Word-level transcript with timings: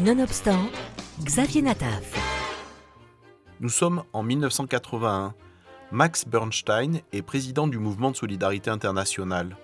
Nonobstant, 0.00 0.70
Xavier 1.22 1.60
Nataf. 1.60 2.14
Nous 3.60 3.68
sommes 3.68 4.02
en 4.14 4.22
1981. 4.22 5.34
Max 5.92 6.24
Bernstein 6.26 7.02
est 7.12 7.20
président 7.20 7.68
du 7.68 7.78
mouvement 7.78 8.10
de 8.10 8.16
solidarité 8.16 8.70
internationale. 8.70 9.58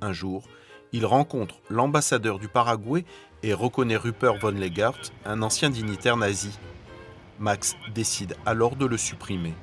Un 0.00 0.12
jour, 0.12 0.46
il 0.92 1.04
rencontre 1.04 1.56
l'ambassadeur 1.70 2.38
du 2.38 2.46
Paraguay 2.46 3.04
et 3.42 3.52
reconnaît 3.52 3.96
Rupert 3.96 4.36
von 4.36 4.52
Legert, 4.52 5.00
un 5.24 5.42
ancien 5.42 5.70
dignitaire 5.70 6.16
nazi. 6.16 6.56
Max 7.40 7.74
décide 7.92 8.36
alors 8.46 8.76
de 8.76 8.86
le 8.86 8.96
supprimer. 8.96 9.54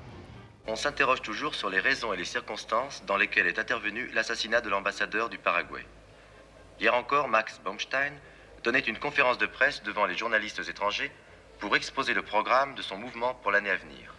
On 0.67 0.75
s'interroge 0.75 1.21
toujours 1.21 1.55
sur 1.55 1.69
les 1.69 1.79
raisons 1.79 2.11
et 2.11 2.17
les 2.17 2.25
circonstances 2.25 3.01
dans 3.07 3.15
lesquelles 3.15 3.47
est 3.47 3.59
intervenu 3.59 4.09
l'assassinat 4.13 4.59
de 4.59 4.67
l'ambassadeur 4.67 5.29
du 5.29 5.37
Paraguay. 5.37 5.85
Hier 6.81 6.93
encore, 6.93 7.29
Max 7.29 7.61
Baumstein 7.63 8.11
donnait 8.63 8.79
une 8.79 8.97
conférence 8.97 9.37
de 9.37 9.45
presse 9.45 9.83
devant 9.83 10.05
les 10.05 10.17
journalistes 10.17 10.61
étrangers 10.67 11.11
pour 11.59 11.75
exposer 11.75 12.13
le 12.13 12.21
programme 12.21 12.75
de 12.75 12.81
son 12.81 12.97
mouvement 12.97 13.35
pour 13.35 13.51
l'année 13.51 13.69
à 13.69 13.75
venir. 13.75 14.15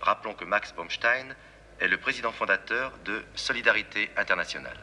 Rappelons 0.00 0.34
que 0.34 0.44
Max 0.44 0.74
Baumstein 0.74 1.34
est 1.80 1.88
le 1.88 1.98
président 1.98 2.32
fondateur 2.32 2.92
de 3.04 3.22
Solidarité 3.34 4.10
internationale. 4.16 4.78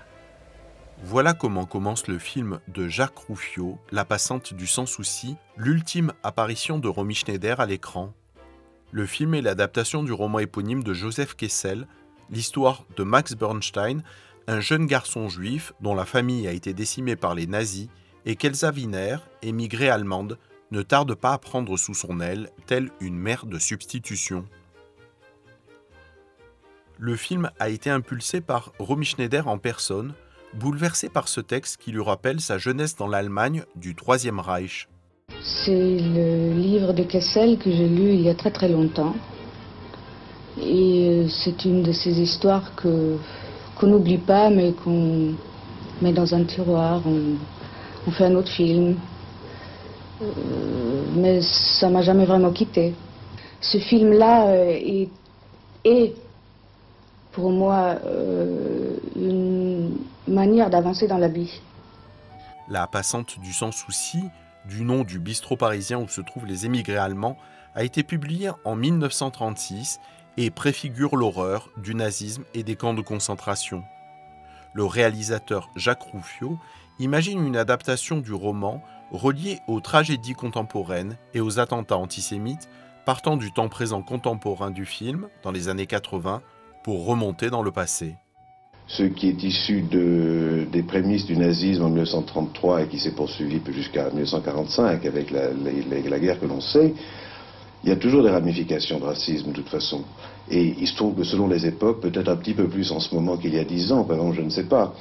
Voilà 1.04 1.34
comment 1.34 1.66
commence 1.66 2.08
le 2.08 2.20
film 2.20 2.60
de 2.68 2.88
Jacques 2.88 3.18
Rouffio, 3.18 3.80
La 3.92 4.06
passante 4.06 4.54
du 4.54 4.68
sans-souci, 4.68 5.36
l'ultime 5.58 6.14
apparition 6.22 6.78
de 6.78 6.88
Romy 6.88 7.16
Schneider 7.16 7.60
à 7.60 7.66
l'écran. 7.66 8.14
Le 8.92 9.06
film 9.06 9.34
est 9.34 9.42
l'adaptation 9.42 10.04
du 10.04 10.12
roman 10.12 10.40
éponyme 10.40 10.84
de 10.84 10.94
Joseph 10.94 11.36
Kessel, 11.36 11.88
l'histoire 12.30 12.84
de 12.98 13.04
Max 13.04 13.34
Bernstein, 13.36 14.04
un 14.48 14.60
jeune 14.60 14.86
garçon 14.86 15.30
juif 15.30 15.74
dont 15.82 15.96
la 15.96 16.06
famille 16.06 16.48
a 16.48 16.52
été 16.52 16.74
décimée 16.74 17.16
par 17.16 17.36
les 17.36 17.48
nazis 17.48 17.88
et 18.26 18.36
qu'Elsa 18.36 18.72
Wiener, 18.72 19.18
émigrée 19.42 19.90
allemande, 19.90 20.38
ne 20.72 20.82
tarde 20.82 21.14
pas 21.16 21.34
à 21.34 21.38
prendre 21.38 21.78
sous 21.78 21.94
son 21.94 22.20
aile, 22.20 22.50
telle 22.66 22.90
une 23.02 23.18
mère 23.18 23.46
de 23.46 23.60
substitution. 23.60 24.46
Le 26.98 27.16
film 27.16 27.50
a 27.60 27.70
été 27.70 27.90
impulsé 27.90 28.42
par 28.42 28.72
Romy 28.80 29.06
Schneider 29.06 29.48
en 29.48 29.58
personne, 29.58 30.14
bouleversé 30.54 31.10
par 31.10 31.28
ce 31.28 31.42
texte 31.42 31.78
qui 31.82 31.92
lui 31.92 32.02
rappelle 32.02 32.40
sa 32.40 32.58
jeunesse 32.58 32.96
dans 32.96 33.08
l'Allemagne 33.08 33.64
du 33.76 33.96
Troisième 33.96 34.40
Reich. 34.40 34.88
C'est 35.66 35.98
le 36.00 36.54
livre 36.54 36.94
de 36.94 37.04
Kessel 37.04 37.58
que 37.58 37.72
j'ai 37.72 37.88
lu 37.88 38.14
il 38.14 38.22
y 38.22 38.30
a 38.30 38.36
très 38.36 38.52
très 38.52 38.70
longtemps. 38.70 39.16
Et 40.60 41.08
euh, 41.10 41.28
c'est 41.30 41.66
une 41.66 41.82
de 41.82 41.92
ces 41.92 42.20
histoires 42.20 42.76
qu'on 42.76 43.88
n'oublie 43.88 44.18
pas, 44.18 44.50
mais 44.50 44.74
qu'on 44.74 45.34
met 46.02 46.14
dans 46.14 46.36
un 46.36 46.44
tiroir. 46.44 47.02
Fait 48.10 48.26
un 48.26 48.34
autre 48.34 48.50
film. 48.50 48.98
Euh, 50.22 50.26
mais 51.16 51.42
ça 51.80 51.90
m'a 51.90 52.02
jamais 52.02 52.26
vraiment 52.26 52.52
quitté. 52.52 52.96
Ce 53.60 53.78
film-là 53.78 54.48
euh, 54.48 55.06
est, 55.84 56.14
pour 57.32 57.52
moi 57.52 57.98
une 59.16 59.98
manière 60.28 60.72
d'avancer 60.72 61.08
dans 61.08 61.20
la 61.20 61.28
vie. 61.28 61.62
La 62.70 62.88
passante 62.88 63.40
du 63.40 63.54
sans 63.54 63.72
souci 63.72 64.20
du 64.66 64.84
nom 64.84 65.04
du 65.04 65.20
bistrot 65.20 65.58
parisien 65.58 65.98
où 66.00 66.08
se 66.08 66.22
trouvent 66.22 66.46
les 66.46 66.66
émigrés 66.66 66.98
allemands, 66.98 67.38
a 67.76 67.84
été 67.84 68.04
publié 68.04 68.52
en 68.66 68.76
1936 68.76 70.00
et 70.38 70.50
préfigure 70.50 71.16
l'horreur 71.16 71.70
du 71.78 71.96
nazisme 71.96 72.44
et 72.54 72.64
des 72.64 72.76
camps 72.76 72.94
de 72.94 73.02
concentration. 73.02 73.84
Le 74.74 74.86
réalisateur 74.86 75.70
Jacques 75.76 76.04
Rouffio 76.04 76.58
imagine 77.00 77.46
une 77.46 77.58
adaptation 77.58 78.20
du 78.20 78.34
roman 78.34 78.82
reliée 79.12 79.60
aux 79.68 79.82
tragédies 79.82 80.34
contemporaines 80.34 81.18
et 81.34 81.42
aux 81.42 81.60
attentats 81.60 81.98
antisémites 81.98 82.70
partant 83.06 83.36
du 83.36 83.52
temps 83.52 83.68
présent 83.68 84.02
contemporain 84.02 84.72
du 84.72 84.86
film, 84.86 85.28
dans 85.44 85.52
les 85.52 85.68
années 85.68 85.88
80, 85.88 86.42
pour 86.84 87.06
remonter 87.06 87.50
dans 87.50 87.64
le 87.64 87.72
passé. 87.72 88.16
Ce 88.88 89.04
qui 89.04 89.30
est 89.30 89.44
issu 89.44 89.82
de, 89.82 90.68
des 90.72 90.84
prémices 90.84 91.26
du 91.26 91.38
nazisme 91.38 91.84
en 91.84 91.90
1933 91.90 92.84
et 92.84 92.88
qui 92.88 93.00
s'est 93.00 93.16
poursuivi 93.16 93.62
jusqu'à 93.74 94.10
1945 94.10 95.06
avec 95.06 95.32
la, 95.32 96.20
guerre 96.20 96.40
que 96.40 96.46
l'on 96.46 96.62
sait, 96.62 96.94
il 97.84 97.90
y 97.90 97.94
a 97.94 97.96
toujours 97.96 98.24
des 98.24 98.30
ramifications 98.30 99.00
de 99.00 99.06
racisme 99.06 99.50
de 99.50 99.56
toute 99.56 99.70
façon. 99.70 100.04
Et 100.50 100.76
il 100.80 100.88
se 100.88 100.96
trouve 100.96 101.16
que 101.16 101.24
selon 101.24 101.48
les 101.48 101.66
époques, 101.66 102.02
peut-être 102.02 102.30
un 102.30 102.36
petit 102.36 102.54
peu 102.54 102.68
plus 102.68 102.92
en 102.92 103.00
ce 103.00 103.14
moment 103.16 103.38
qu'il 103.38 103.54
y 103.54 103.60
a 103.60 103.64
dix 103.64 103.92
ans, 103.92 104.04
par 104.04 104.18
exemple, 104.18 104.36
je 104.38 104.42
ne 104.42 104.50
sais 104.50 104.66
pas, 104.66 104.94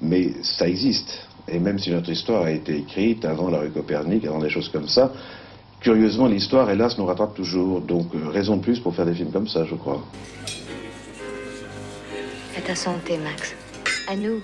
mais 0.00 0.32
ça 0.42 0.68
existe. 0.68 1.26
Et 1.48 1.58
même 1.58 1.78
si 1.78 1.90
notre 1.90 2.10
histoire 2.10 2.42
a 2.42 2.50
été 2.50 2.76
écrite 2.76 3.24
avant 3.24 3.48
la 3.48 3.58
rue 3.58 3.70
Copernic, 3.70 4.24
avant 4.24 4.40
des 4.40 4.50
choses 4.50 4.68
comme 4.68 4.88
ça, 4.88 5.12
curieusement, 5.80 6.26
l'histoire, 6.26 6.68
hélas, 6.70 6.98
nous 6.98 7.06
rattrape 7.06 7.34
toujours. 7.34 7.80
Donc, 7.80 8.08
euh, 8.14 8.28
raison 8.28 8.56
de 8.56 8.62
plus 8.62 8.80
pour 8.80 8.94
faire 8.94 9.06
des 9.06 9.14
films 9.14 9.30
comme 9.30 9.48
ça, 9.48 9.64
je 9.64 9.74
crois. 9.76 10.02
À 12.56 12.60
ta 12.60 12.74
santé, 12.74 13.16
Max. 13.18 13.54
À 14.08 14.16
nous. 14.16 14.40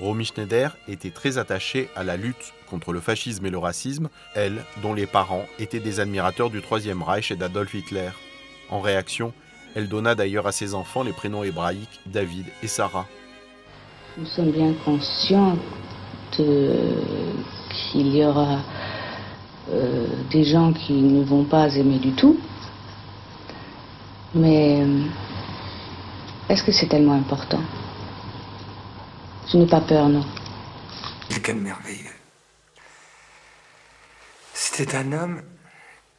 Romy 0.00 0.24
Schneider 0.24 0.76
était 0.86 1.10
très 1.10 1.38
attachée 1.38 1.88
à 1.96 2.04
la 2.04 2.16
lutte 2.16 2.54
contre 2.70 2.92
le 2.92 3.00
fascisme 3.00 3.44
et 3.46 3.50
le 3.50 3.58
racisme, 3.58 4.08
elle, 4.34 4.62
dont 4.82 4.94
les 4.94 5.06
parents 5.06 5.44
étaient 5.58 5.80
des 5.80 5.98
admirateurs 5.98 6.50
du 6.50 6.62
Troisième 6.62 7.02
Reich 7.02 7.32
et 7.32 7.36
d'Adolf 7.36 7.74
Hitler. 7.74 8.10
En 8.70 8.80
réaction, 8.80 9.32
elle 9.74 9.88
donna 9.88 10.14
d'ailleurs 10.14 10.46
à 10.46 10.52
ses 10.52 10.74
enfants 10.74 11.02
les 11.02 11.12
prénoms 11.12 11.42
hébraïques 11.42 12.00
David 12.06 12.46
et 12.62 12.68
Sarah. 12.68 13.06
Nous 14.16 14.26
sommes 14.26 14.52
bien 14.52 14.72
conscients 14.84 15.56
qu'il 16.32 16.54
y 18.16 18.24
aura 18.24 18.60
euh, 19.70 20.06
des 20.30 20.44
gens 20.44 20.72
qui 20.72 20.92
ne 20.92 21.24
vont 21.24 21.44
pas 21.44 21.74
aimer 21.74 21.98
du 21.98 22.12
tout. 22.12 22.38
Mais 24.34 24.82
euh, 24.82 25.02
est-ce 26.48 26.62
que 26.62 26.72
c'est 26.72 26.86
tellement 26.86 27.14
important? 27.14 27.60
Je 29.50 29.56
n'ai 29.56 29.66
pas 29.66 29.80
peur, 29.80 30.08
non. 30.08 30.26
Quel 31.42 31.56
merveilleux. 31.56 32.04
C'était 34.52 34.94
un 34.94 35.12
homme 35.12 35.42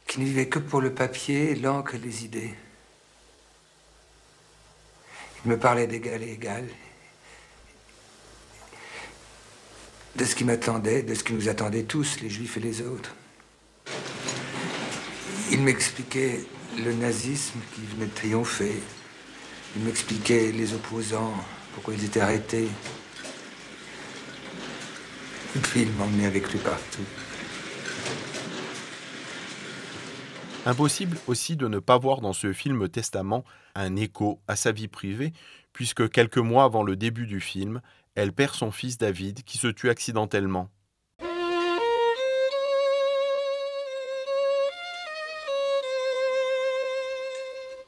qui 0.08 0.18
ne 0.18 0.24
vivait 0.24 0.48
que 0.48 0.58
pour 0.58 0.80
le 0.80 0.92
papier, 0.92 1.54
l'encre 1.54 1.94
et 1.94 1.98
les 1.98 2.24
idées. 2.24 2.52
Il 5.44 5.52
me 5.52 5.58
parlait 5.58 5.86
d'égal 5.86 6.22
et 6.24 6.32
égal. 6.32 6.66
De 10.16 10.24
ce 10.24 10.34
qui 10.34 10.42
m'attendait, 10.42 11.02
de 11.02 11.14
ce 11.14 11.22
qui 11.22 11.32
nous 11.32 11.48
attendait 11.48 11.84
tous, 11.84 12.20
les 12.20 12.28
juifs 12.28 12.56
et 12.56 12.60
les 12.60 12.82
autres. 12.82 13.14
Il 15.52 15.62
m'expliquait 15.62 16.44
le 16.76 16.92
nazisme 16.92 17.60
qui 17.74 17.82
venait 17.82 18.06
de 18.06 18.14
triompher. 18.14 18.82
Il 19.76 19.82
m'expliquait 19.84 20.50
les 20.50 20.74
opposants, 20.74 21.34
pourquoi 21.74 21.94
ils 21.94 22.04
étaient 22.04 22.20
arrêtés. 22.20 22.68
Et 25.56 25.58
puis 25.58 25.82
il 25.82 26.24
avec 26.24 26.52
lui 26.52 26.58
partout. 26.58 27.04
Impossible 30.66 31.16
aussi 31.26 31.56
de 31.56 31.66
ne 31.66 31.78
pas 31.78 31.98
voir 31.98 32.20
dans 32.20 32.32
ce 32.32 32.52
film 32.52 32.88
Testament 32.88 33.44
un 33.74 33.96
écho 33.96 34.40
à 34.46 34.56
sa 34.56 34.72
vie 34.72 34.88
privée, 34.88 35.32
puisque 35.72 36.10
quelques 36.10 36.38
mois 36.38 36.64
avant 36.64 36.82
le 36.82 36.96
début 36.96 37.26
du 37.26 37.40
film, 37.40 37.80
elle 38.14 38.32
perd 38.32 38.54
son 38.54 38.70
fils 38.70 38.98
David 38.98 39.42
qui 39.42 39.58
se 39.58 39.68
tue 39.68 39.88
accidentellement. 39.88 40.68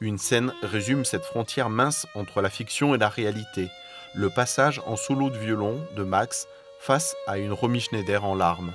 Une 0.01 0.17
scène 0.17 0.51
résume 0.63 1.05
cette 1.05 1.23
frontière 1.23 1.69
mince 1.69 2.07
entre 2.15 2.41
la 2.41 2.49
fiction 2.49 2.93
et 2.93 2.97
la 2.97 3.07
réalité, 3.07 3.69
le 4.15 4.29
passage 4.29 4.81
en 4.85 4.97
solo 4.97 5.29
de 5.29 5.37
violon 5.37 5.79
de 5.95 6.03
Max 6.03 6.47
face 6.83 7.15
à 7.27 7.37
une 7.37 7.53
Romy 7.53 7.79
Schneider 7.79 8.25
en 8.25 8.35
larmes. 8.35 8.73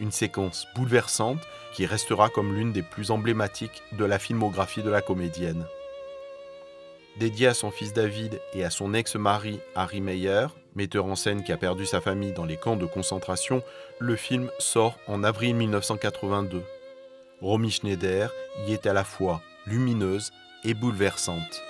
Une 0.00 0.10
séquence 0.10 0.66
bouleversante 0.74 1.38
qui 1.72 1.86
restera 1.86 2.28
comme 2.28 2.52
l'une 2.52 2.72
des 2.72 2.82
plus 2.82 3.12
emblématiques 3.12 3.80
de 3.92 4.04
la 4.04 4.18
filmographie 4.18 4.82
de 4.82 4.90
la 4.90 5.00
comédienne. 5.00 5.64
Dédié 7.16 7.46
à 7.46 7.54
son 7.54 7.70
fils 7.70 7.92
David 7.92 8.40
et 8.54 8.64
à 8.64 8.70
son 8.70 8.92
ex-mari 8.92 9.60
Harry 9.76 10.00
Meyer, 10.00 10.48
metteur 10.74 11.04
en 11.04 11.14
scène 11.14 11.44
qui 11.44 11.52
a 11.52 11.56
perdu 11.56 11.86
sa 11.86 12.00
famille 12.00 12.32
dans 12.32 12.44
les 12.44 12.56
camps 12.56 12.74
de 12.74 12.86
concentration, 12.86 13.62
le 14.00 14.16
film 14.16 14.50
sort 14.58 14.98
en 15.06 15.22
avril 15.22 15.54
1982. 15.54 16.60
Romy 17.40 17.70
Schneider 17.70 18.32
y 18.66 18.72
est 18.72 18.86
à 18.86 18.92
la 18.92 19.04
fois 19.04 19.40
lumineuse 19.64 20.32
et 20.64 20.74
bouleversante. 20.74 21.62